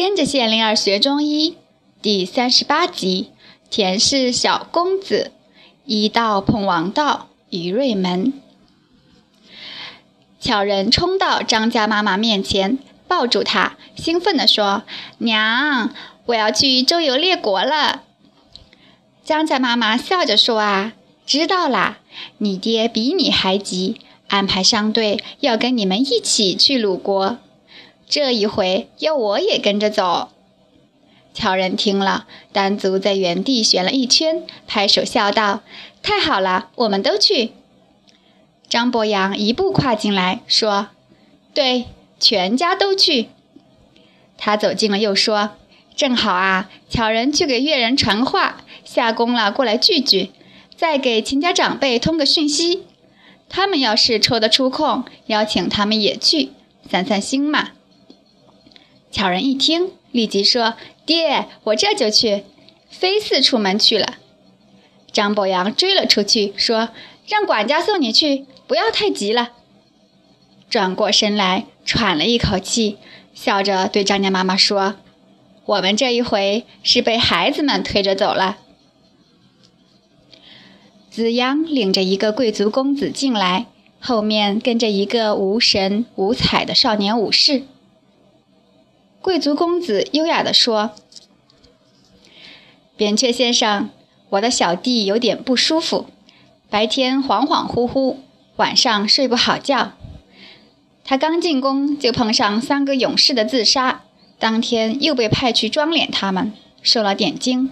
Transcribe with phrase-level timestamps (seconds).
[0.00, 1.58] 跟着谢灵儿学中医
[2.00, 3.32] 第三十八集：
[3.68, 5.30] 田氏小公子，
[5.84, 8.32] 医道碰王道，于瑞门。
[10.40, 14.84] 巧人冲到张家妈妈面前，抱住她，兴奋地说
[15.20, 15.90] ：“娘，
[16.24, 18.04] 我要去周游列国了。”
[19.22, 20.94] 张家妈妈笑着说：“啊，
[21.26, 21.98] 知道啦，
[22.38, 27.36] 你爹比你还急，安排商队要跟你们一起去鲁国。
[28.10, 30.28] 这一回要我也跟着走。”
[31.32, 35.60] 巧人听了，单足在原地旋了一圈，拍手笑道
[36.02, 37.52] ：“太好了，我们都去。”
[38.68, 40.88] 张博洋一步跨进来，说
[41.54, 41.86] ：“对，
[42.18, 43.28] 全家都去。”
[44.36, 45.50] 他走近了，又说
[45.94, 50.32] ：“正好啊，巧人去给越人传话。”下工了，过来聚聚，
[50.76, 52.82] 再给秦家长辈通个讯息。
[53.48, 56.50] 他们要是抽得出空，邀请他们也去，
[56.90, 57.70] 散散心嘛。
[59.10, 60.74] 巧人一听，立即说
[61.04, 62.44] ：“爹，我这就去。”
[62.90, 64.14] 飞似出门去了。
[65.12, 66.90] 张伯阳追了出去，说
[67.26, 69.50] ：“让管家送你去，不要太急了。”
[70.68, 72.98] 转过身来，喘了一口气，
[73.34, 74.96] 笑着对张家妈妈说
[75.66, 78.58] ：“我们这一回是被孩子们推着走了。”
[81.10, 83.66] 子阳领着一个贵族公子进来，
[83.98, 87.62] 后面跟着一个无神无彩的少年武士。
[89.22, 90.92] 贵族公子优雅地说
[92.96, 93.90] ：“扁鹊先生，
[94.30, 96.06] 我的小弟有点不舒服，
[96.68, 98.16] 白天恍恍惚惚，
[98.56, 99.92] 晚上睡不好觉。
[101.04, 104.02] 他刚进宫就碰上三个勇士的自杀，
[104.38, 107.70] 当天又被派去装殓他们，受了点惊。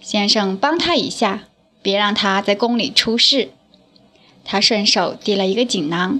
[0.00, 1.44] 先生帮他一下。”
[1.82, 3.50] 别让他在宫里出事。
[4.44, 6.18] 他顺手递了一个锦囊。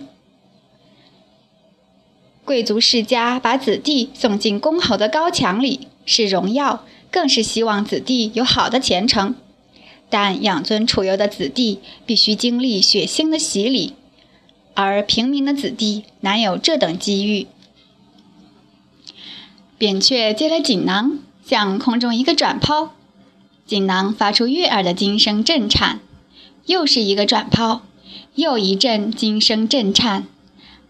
[2.47, 9.35] 贵族世家把子弟送进公侯的高墙里，是荣耀，更是希望子弟有好的前程。
[10.09, 13.95] 但养尊处优的子弟必须经历血腥的洗礼，
[14.75, 17.49] 而平民的子弟难有这等机遇。
[19.77, 22.93] 扁鹊接了锦囊，向空中一个转抛。
[23.67, 25.99] 锦囊发出悦耳的金声震颤，
[26.67, 27.81] 又是一个转抛，
[28.37, 30.29] 又一阵金声震颤。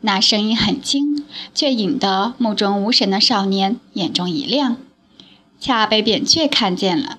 [0.06, 4.76] 那声音很轻，却引得目中无神的少年眼中一亮，
[5.58, 7.18] 恰被扁鹊看见了。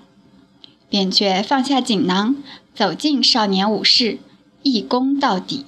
[0.87, 2.37] 扁鹊放下锦囊，
[2.73, 4.19] 走近少年武士，
[4.63, 5.65] 一躬到底，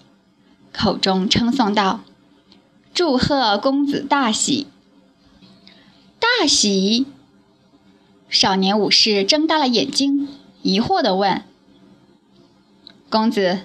[0.72, 2.00] 口中称颂道
[2.96, 4.68] ：“祝贺公子大喜！
[6.20, 7.06] 大喜！”
[8.30, 10.30] 少年武士睁大了眼睛，
[10.62, 11.44] 疑惑地问
[13.12, 13.60] ：“公子，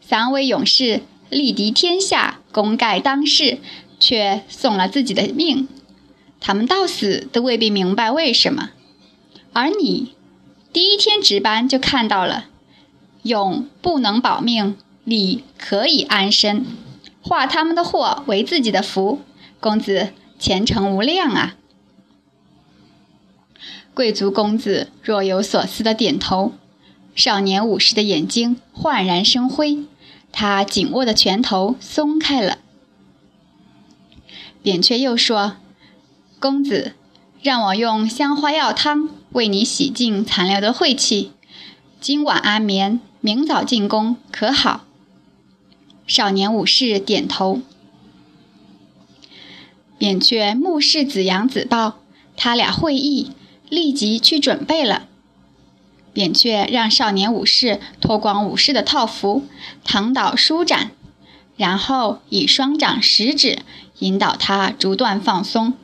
[0.00, 3.58] 三位勇士力敌天下，功盖当世，
[3.98, 5.68] 却送了自己的命。
[6.40, 8.70] 他们到死都未必明白为什么。
[9.52, 10.14] 而你，
[10.72, 12.46] 第一天值班就看到了，
[13.22, 16.64] 勇不能保命，礼可以安身。
[17.22, 19.20] 化他们的祸为自己的福，
[19.60, 21.56] 公子前程无量啊！”
[23.92, 26.52] 贵族公子若有所思的点头，
[27.14, 29.84] 少年武士的眼睛焕然生辉，
[30.32, 32.58] 他紧握的拳头松开了。
[34.62, 35.56] 扁鹊又说
[36.38, 36.94] ：“公子，
[37.42, 41.32] 让我用香花药汤为你洗净残留的晦气，
[42.00, 44.86] 今晚安眠，明早进宫，可好？”
[46.06, 47.60] 少年武士点头。
[49.98, 52.00] 扁鹊目视子阳、子豹，
[52.36, 53.32] 他俩会意。
[53.68, 55.06] 立即去准备了。
[56.12, 59.44] 扁鹊让少年武士脱光武士的套服，
[59.84, 60.90] 躺倒舒展，
[61.56, 63.60] 然后以双掌食指
[64.00, 65.74] 引导他逐段放松。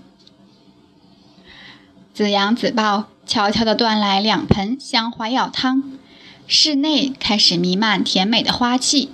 [2.13, 5.99] 子阳、子豹悄悄地端来两盆香花药汤，
[6.47, 9.11] 室内开始弥漫甜美的花气。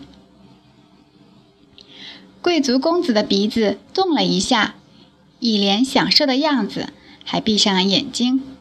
[2.40, 4.74] 贵族公子的鼻子动了一下，
[5.40, 6.92] 一脸享受的样子，
[7.24, 8.51] 还闭上了眼睛。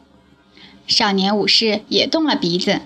[0.86, 2.80] 少年武士也动了鼻子，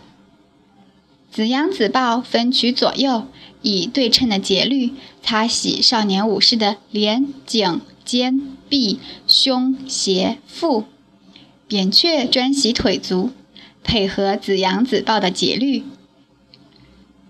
[1.30, 3.26] 子阳、子豹分取左右，
[3.62, 10.84] 以对称的节律擦洗少年武士的脸、颈、肩、臂、胸、胁、腹。
[11.66, 13.32] 扁鹊专洗腿足，
[13.82, 15.82] 配合子阳、子豹的节律。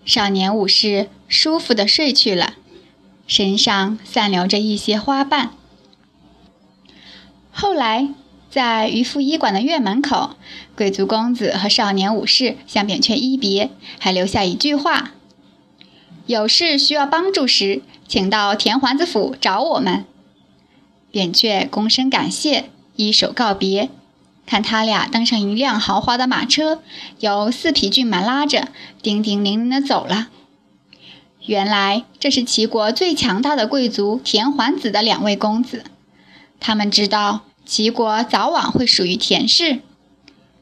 [0.04, 2.54] 少年武士舒服地睡去了，
[3.26, 5.52] 身上散留着一些花瓣。
[7.50, 8.12] 后来。
[8.56, 10.30] 在渔夫医馆的院门口，
[10.74, 13.68] 贵族公子和少年武士向扁鹊一别，
[13.98, 15.10] 还留下一句话
[16.24, 20.06] ：“有事需要帮助时，请到田环子府找我们。”
[21.12, 23.90] 扁鹊躬身感谢，一手告别。
[24.46, 26.80] 看他俩登上一辆豪华的马车，
[27.20, 28.68] 由四匹骏马拉着，
[29.02, 30.28] 叮叮铃铃地走了。
[31.44, 35.84] 原来这是齐国最强大的贵族田桓子的两位公子，
[36.58, 39.80] 他们知道齐国早晚会属于田氏，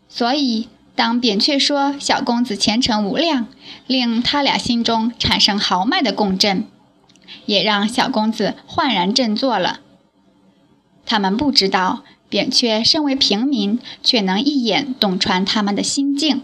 [0.08, 3.46] 所以当扁鹊说小公子前程无量，
[3.86, 6.66] 令他俩心中产生豪迈的共振，
[7.44, 9.80] 也让小公子焕然振作了。
[11.04, 16.40] 他们不知道扁鹊身为平民，却能一眼洞穿他们的心境。